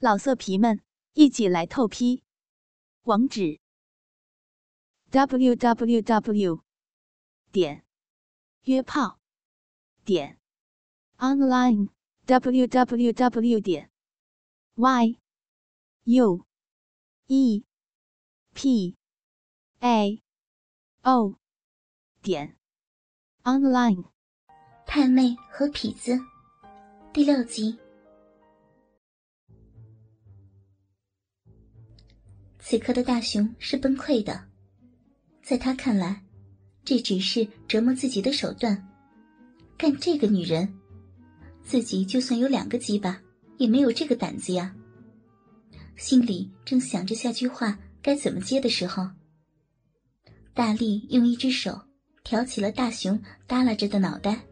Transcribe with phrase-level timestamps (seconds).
[0.00, 0.80] 老色皮们，
[1.14, 2.22] 一起来透批！
[3.02, 3.58] 网址
[5.10, 6.62] ：w w w
[7.50, 7.84] 点
[8.62, 9.18] 约炮
[10.04, 10.38] 点
[11.16, 11.88] online
[12.26, 13.90] w w w 点
[14.76, 15.18] y
[16.04, 16.46] u
[17.26, 17.64] e
[18.54, 18.96] p
[19.80, 20.22] a
[21.02, 21.34] o
[22.22, 22.56] 点
[23.42, 24.04] online。
[24.86, 26.16] 太妹和痞子
[27.12, 27.87] 第六集。
[32.70, 34.44] 此刻的大雄是崩溃的，
[35.42, 36.22] 在他看来，
[36.84, 38.86] 这只是折磨自己的手段。
[39.78, 40.70] 干这个女人，
[41.62, 43.18] 自己就算有两个鸡巴，
[43.56, 44.76] 也没有这个胆子呀。
[45.96, 49.08] 心里正想着下句话该怎么接的时候，
[50.52, 51.80] 大力用一只手
[52.22, 54.42] 挑起了大雄耷拉着的脑袋，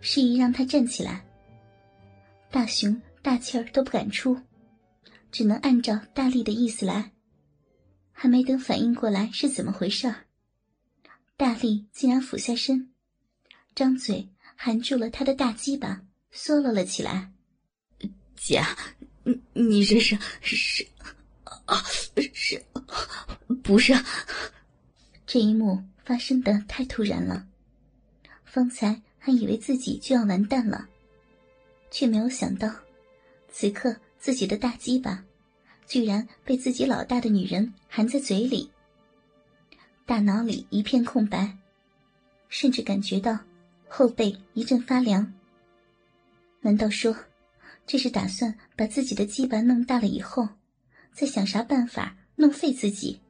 [0.00, 1.26] 示意让他站起来。
[2.48, 4.38] 大雄大气儿都不敢出，
[5.32, 7.10] 只能按照大力的意思来。
[8.22, 10.26] 还没等反应过来是怎么回事儿，
[11.38, 12.92] 大力竟然俯下身，
[13.74, 17.32] 张嘴含住了他的大鸡巴，缩了了起来。
[18.36, 18.62] 姐，
[19.22, 20.86] 你你这是是
[21.44, 21.82] 啊
[22.34, 22.62] 是，
[23.62, 23.94] 不是？
[25.26, 27.48] 这一幕发生的太突然了，
[28.44, 30.86] 方才还以为自己就要完蛋了，
[31.90, 32.70] 却没有想到，
[33.50, 35.24] 此刻自己的大鸡巴。
[35.90, 38.70] 居然被自己老大的女人含在嘴里，
[40.06, 41.58] 大脑里一片空白，
[42.48, 43.36] 甚至感觉到
[43.88, 45.34] 后背一阵发凉。
[46.60, 47.12] 难道说，
[47.88, 50.48] 这是打算把自己的鸡巴弄大了以后，
[51.12, 53.20] 再想啥办法弄废自己？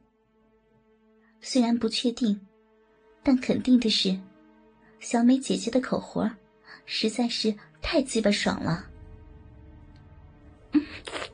[1.39, 2.39] 虽然不确定，
[3.23, 4.15] 但肯定的是，
[4.99, 6.29] 小美姐姐的口活
[6.85, 8.87] 实在是太鸡巴爽了。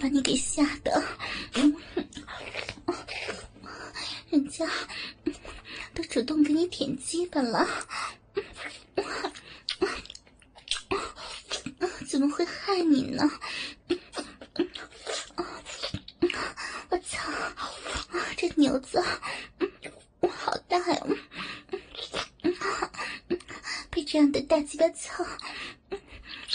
[0.00, 1.04] 把你给吓的，
[4.30, 4.66] 人家
[5.92, 7.68] 都主动给你舔鸡巴了，
[12.08, 13.30] 怎么会害你呢？
[16.88, 17.30] 我操，
[18.38, 19.04] 这牛子
[20.30, 21.06] 好大呀！
[23.90, 25.22] 被这样的大鸡巴操，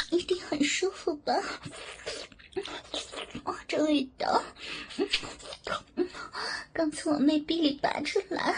[0.10, 1.34] 一定很舒服吧？
[3.76, 4.42] 这味道，
[6.72, 8.56] 刚从我妹逼里拔出来，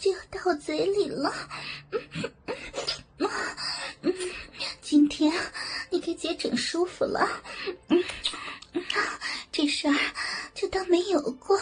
[0.00, 1.32] 就要到我嘴里了。
[4.82, 5.32] 今天
[5.88, 7.28] 你给姐整舒服了，
[9.52, 9.94] 这事儿
[10.52, 11.56] 就当没有过。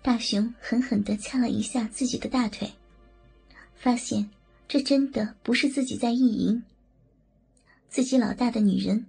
[0.00, 2.72] 大熊狠狠的掐了一下自己的大腿，
[3.76, 4.30] 发现。
[4.72, 6.62] 这真的不是自己在意淫，
[7.90, 9.04] 自己老大的女人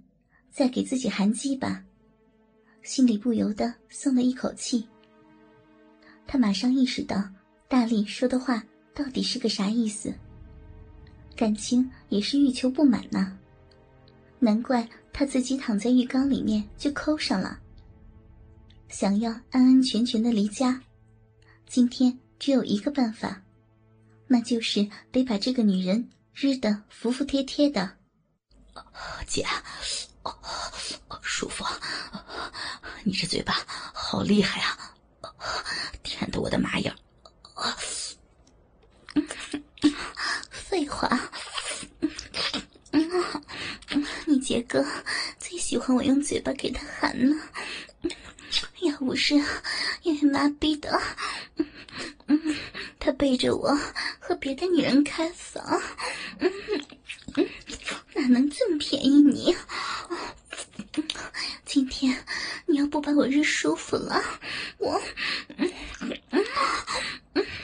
[0.50, 1.82] 在给自己含鸡吧，
[2.82, 4.86] 心里不由得松了一口气。
[6.26, 7.26] 他马上意识到
[7.66, 8.62] 大力说的话
[8.94, 10.12] 到底是个啥意思，
[11.34, 13.34] 感情也是欲求不满呐，
[14.38, 17.58] 难怪他自己躺在浴缸里面就抠上了。
[18.90, 20.78] 想要安安全全的离家，
[21.66, 23.40] 今天只有一个办法。
[24.26, 27.96] 那就是得把这个女人日得服服帖帖的，
[29.26, 29.46] 姐，
[31.22, 31.64] 舒服，
[33.04, 33.54] 你这嘴巴
[33.92, 34.94] 好厉害啊，
[36.02, 36.96] 舔得我的麻痒。
[40.50, 41.08] 废话，
[44.26, 44.84] 你杰哥
[45.38, 47.36] 最喜欢我用嘴巴给他含了，
[48.82, 49.34] 要不是
[50.02, 51.00] 因为妈逼的。
[53.04, 53.68] 他背着我
[54.18, 55.62] 和别的女人开房，
[56.38, 56.50] 嗯
[58.14, 59.54] 哪能这么便宜你？
[61.66, 62.24] 今天
[62.64, 64.22] 你要不把我日舒服了，
[64.78, 64.98] 我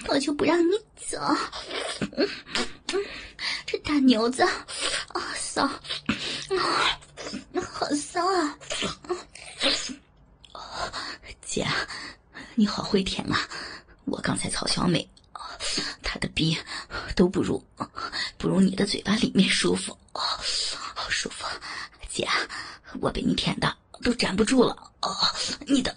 [0.08, 0.72] 我就不让你
[1.08, 1.18] 走。
[3.64, 5.66] 这大牛子，啊骚，
[7.62, 8.58] 好骚啊！
[11.40, 11.66] 姐，
[12.56, 13.48] 你好会舔啊！
[14.04, 15.08] 我刚才曹小美。
[16.02, 16.56] 他的逼
[17.20, 17.62] 都不如
[18.38, 21.44] 不如你的嘴巴里面舒服，好舒服，
[22.08, 22.26] 姐，
[22.98, 24.70] 我被你舔的都站不住了。
[25.02, 25.12] 哦，
[25.66, 25.94] 你的，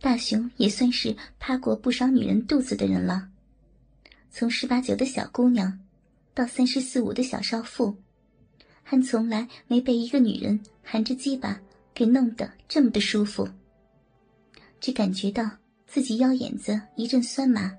[0.00, 3.28] 大雄也算是趴过不少女人肚子的人了，
[4.32, 5.78] 从十八九的小姑娘，
[6.34, 7.96] 到三十四五的小少妇，
[8.82, 11.60] 还从来没被一个女人含着鸡巴
[11.94, 13.48] 给弄得这么的舒服，
[14.80, 15.48] 只感觉到。
[15.86, 17.72] 自己腰眼子一阵酸麻。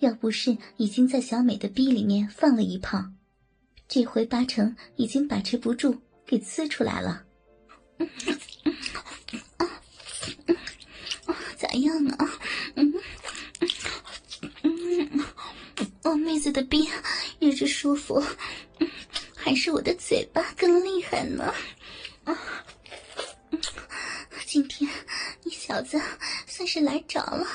[0.00, 3.02] 要不是已经在小美的逼里面放了一炮，
[3.88, 7.24] 这回八成已经把持不住，给呲出来了。
[11.56, 12.30] 咋样啊？
[12.74, 12.92] 嗯
[14.62, 15.24] 嗯，
[16.02, 16.88] 我妹子的逼
[17.38, 18.22] 一直舒服，
[19.34, 21.54] 还是我的嘴巴更厉害呢？
[24.46, 24.88] 今天
[25.42, 26.00] 你小子
[26.46, 27.46] 算是来着了。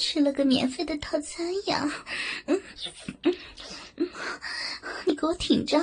[0.00, 1.86] 吃了个免费的套餐呀！
[2.46, 2.58] 嗯
[3.96, 4.08] 嗯，
[5.04, 5.78] 你给我挺着，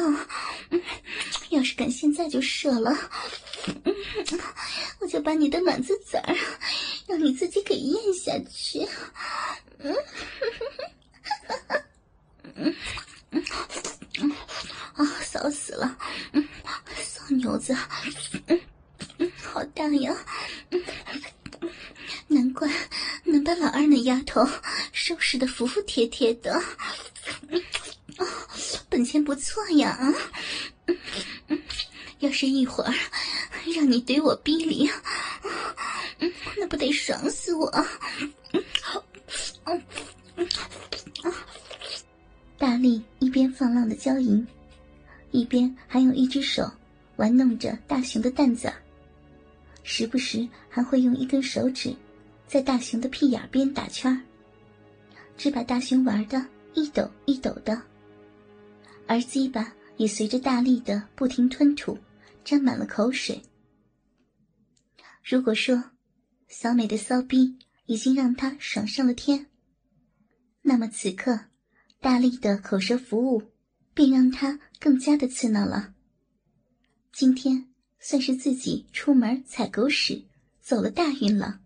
[0.72, 0.82] 嗯，
[1.50, 2.92] 要是敢现在就射了，
[3.86, 3.96] 嗯，
[5.00, 6.36] 我就把你的卵子籽儿
[7.08, 8.88] 让你自己给咽下去。
[9.78, 9.96] 嗯，
[12.56, 12.76] 嗯
[13.30, 13.44] 嗯
[14.20, 14.32] 嗯，
[14.96, 15.96] 啊，骚死了！
[16.32, 16.44] 嗯，
[16.98, 17.78] 骚牛子，
[18.48, 18.60] 嗯
[19.20, 20.18] 嗯，好大呀！
[20.72, 20.84] 嗯。
[22.30, 22.70] 难怪
[23.48, 24.46] 把老二那丫头
[24.92, 26.62] 收拾的服服帖帖的，
[28.90, 30.14] 本钱不错呀啊！
[32.20, 32.94] 要是一会儿
[33.74, 34.90] 让你怼我逼里，
[36.58, 37.72] 那不得爽死我！
[42.58, 44.46] 大力一边放浪的娇吟，
[45.32, 46.70] 一边还用一只手
[47.16, 48.70] 玩弄着大熊的蛋子，
[49.84, 51.96] 时不时还会用一根手指。
[52.48, 54.26] 在大熊的屁眼边打圈
[55.36, 57.82] 只把大熊玩的一抖一抖的，
[59.06, 61.98] 而鸡巴也随着大力的不停吞吐，
[62.46, 63.42] 沾满了口水。
[65.24, 65.92] 如果说
[66.48, 69.48] 小美的骚逼已经让他爽上了天，
[70.62, 71.40] 那么此刻
[72.00, 73.44] 大力的口舌服务
[73.94, 75.94] 便让他更加的刺挠了。
[77.12, 77.68] 今天
[78.00, 80.26] 算是自己出门踩狗屎，
[80.62, 81.60] 走了大运了。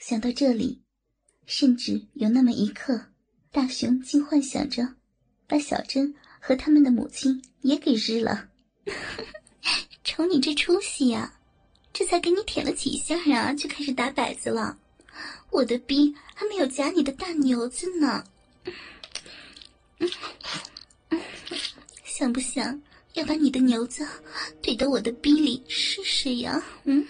[0.00, 0.80] 想到这里，
[1.46, 3.08] 甚至有那么一刻，
[3.52, 4.94] 大雄竟幻想着
[5.46, 8.48] 把小珍和他们的母亲也给日了。
[10.02, 11.34] 瞅你这出息呀！
[11.92, 14.78] 这才给你舔了几下啊，就开始打摆子了。
[15.50, 18.24] 我的逼还没有夹你的大牛子呢。
[22.04, 22.80] 想不想
[23.12, 24.06] 要把你的牛子
[24.62, 26.64] 怼到我的逼里试试呀？
[26.84, 27.06] 嗯。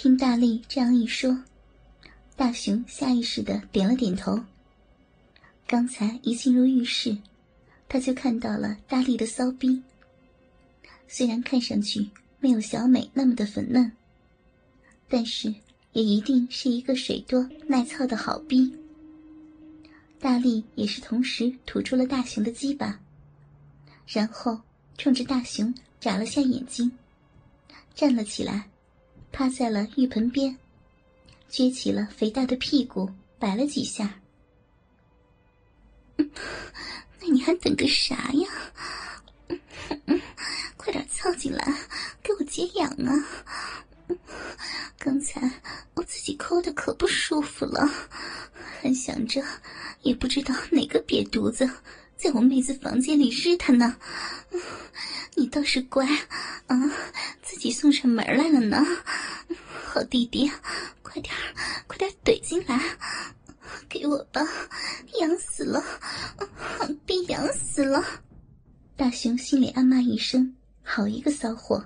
[0.00, 1.36] 听大力这样一说，
[2.36, 4.38] 大雄下意识的点了点头。
[5.66, 7.18] 刚才一进入浴室，
[7.88, 9.82] 他就看到了大力的骚逼。
[11.08, 12.08] 虽然看上去
[12.38, 13.90] 没有小美那么的粉嫩，
[15.08, 15.52] 但是
[15.94, 18.72] 也一定是一个水多耐操的好逼。
[20.20, 23.00] 大力也是同时吐出了大雄的鸡巴，
[24.06, 24.60] 然后
[24.96, 26.88] 冲着大雄眨了下眼睛，
[27.96, 28.68] 站了起来。
[29.32, 30.56] 趴在了浴盆边，
[31.50, 34.20] 撅起了肥大的屁股，摆了几下。
[36.16, 38.48] 那你还等个啥呀？
[40.76, 41.64] 快点凑进来，
[42.22, 43.12] 给我解痒啊！
[44.98, 45.50] 刚才
[45.94, 47.88] 我自己抠的可不舒服了，
[48.80, 49.42] 还想着，
[50.02, 51.68] 也不知道哪个瘪犊子
[52.16, 53.96] 在我妹子房间里日他呢。
[55.36, 56.04] 你倒是乖，
[56.66, 56.76] 啊，
[57.58, 58.84] 自己送上门来了呢。
[59.84, 60.48] 好弟弟，
[61.02, 61.34] 快点
[61.88, 62.80] 快点怼进来，
[63.88, 64.40] 给我吧，
[65.18, 65.82] 痒死了，
[67.04, 68.00] 被痒死了。
[68.94, 71.84] 大熊心里暗骂一声：“好一个骚货！”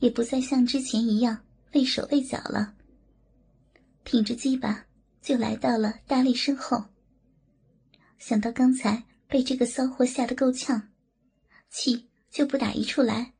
[0.00, 1.38] 也不再像之前一样
[1.74, 2.72] 畏手畏脚了，
[4.02, 4.86] 挺着鸡巴
[5.20, 6.82] 就来到了大力身后。
[8.16, 10.88] 想到刚才被这个骚货吓得够呛，
[11.68, 12.08] 气。
[12.30, 13.32] 就不打一处来，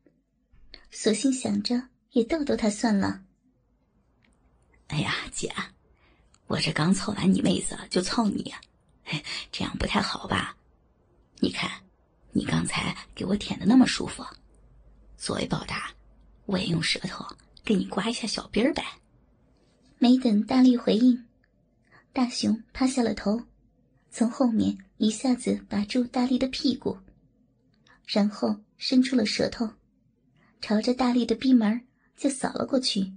[0.97, 3.21] 索性想着也逗逗他算了。
[4.87, 5.53] 哎呀，姐，
[6.47, 8.61] 我这刚凑完你妹子就凑你呀，
[9.51, 10.55] 这样不太好吧？
[11.41, 11.69] 你看，
[12.31, 14.25] 你刚才给我舔的那么舒服，
[15.17, 15.91] 作为报答，
[16.45, 17.25] 我也用舌头
[17.65, 18.81] 给你刮一下小辫儿呗。
[19.99, 21.25] 没等大力回应，
[22.13, 23.43] 大熊趴下了头，
[24.11, 26.97] 从后面一下子把住大力的屁股，
[28.07, 28.61] 然后。
[28.77, 29.69] 伸出了舌头，
[30.61, 31.81] 朝着大力的逼门
[32.17, 33.11] 就扫了过去，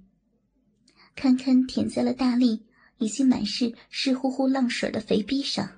[1.16, 2.62] 堪堪舔在了大力
[2.99, 5.68] 已经满是湿乎乎浪水的肥逼上。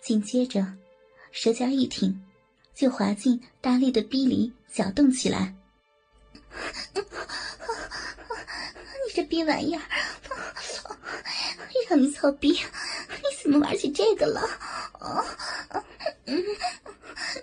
[0.00, 0.66] 紧接着，
[1.30, 2.18] 舌尖一挺，
[2.74, 5.54] 就滑进大力的逼里搅动起来。
[6.94, 7.02] 你
[9.14, 9.82] 这逼玩意儿，
[11.88, 14.40] 让你操逼，你怎么玩起这个了？
[14.98, 15.22] 啊，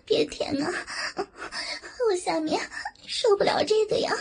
[0.06, 0.74] 别舔啊！
[2.10, 2.60] 我下面
[3.06, 4.12] 受不了这个呀！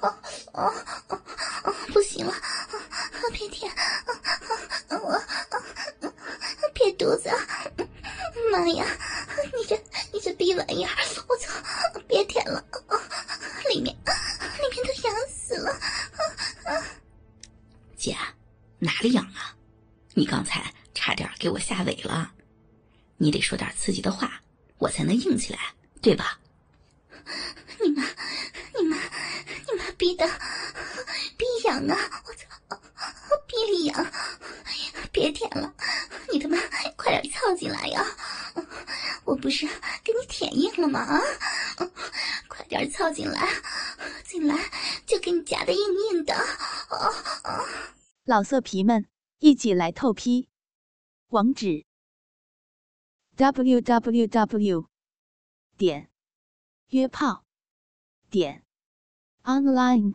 [0.00, 0.08] 哦
[0.52, 0.74] 哦
[1.08, 1.22] 哦
[1.64, 2.32] 哦，不行了，
[3.32, 3.70] 别舔，
[4.88, 5.22] 我
[6.72, 7.28] 别肚子，
[8.50, 8.86] 妈呀！
[9.58, 9.78] 你这
[10.10, 10.90] 你这逼玩意儿，
[11.28, 11.52] 我操！
[12.08, 12.64] 别舔了，
[13.68, 15.78] 里面里面都痒死了。
[17.94, 18.16] 姐，
[18.78, 19.54] 哪里痒啊？
[20.14, 22.32] 你刚才差点给我吓萎了，
[23.18, 24.40] 你得说点刺激的话，
[24.78, 25.58] 我才能硬起来，
[26.00, 26.38] 对吧？
[27.80, 28.04] 你妈，
[28.78, 30.26] 你妈，你妈逼的，
[31.38, 32.22] 逼痒啊！
[32.24, 32.76] 我操，
[33.46, 34.12] 逼里痒！
[35.12, 35.74] 别舔了，
[36.32, 36.56] 你他妈
[36.96, 38.04] 快点操进来呀！
[39.24, 39.66] 我不是
[40.02, 41.00] 给你舔硬了吗？
[41.00, 41.20] 啊，
[42.48, 43.48] 快点操进来，
[44.24, 44.56] 进来
[45.06, 45.78] 就给你夹的硬
[46.12, 46.34] 硬的。
[48.24, 50.48] 老色皮们，一起来透批，
[51.28, 51.84] 网址
[53.36, 54.86] ：w w w.
[55.76, 56.08] 点
[56.90, 57.44] 约炮
[58.30, 58.64] 点
[59.42, 60.14] online